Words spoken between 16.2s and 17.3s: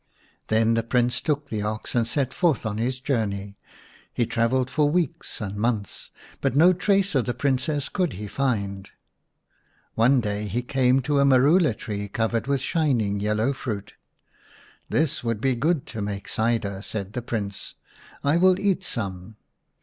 cider," said the